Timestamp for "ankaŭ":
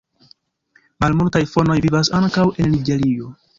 2.23-2.49